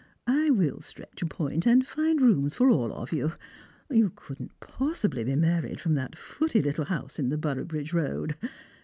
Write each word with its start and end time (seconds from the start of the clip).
I 0.25 0.49
will 0.49 0.79
stretch 0.81 1.21
a 1.21 1.27
point, 1.27 1.67
and 1.67 1.85
find 1.85 2.19
rooms 2.19 2.55
for 2.55 2.71
all 2.71 2.91
of 2.91 3.11
you. 3.13 3.33
You 3.91 4.09
could 4.15 4.39
not 4.39 4.59
possibly 4.59 5.23
be 5.23 5.35
married 5.35 5.79
from 5.79 5.93
that 5.93 6.17
footy 6.17 6.59
little 6.63 6.85
house 6.85 7.19
in 7.19 7.29
the 7.29 7.37
Boroughbridge 7.37 7.93
road. 7.93 8.35